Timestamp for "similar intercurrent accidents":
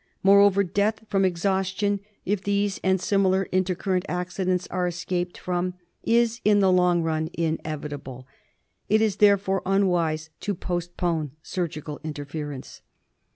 2.99-4.65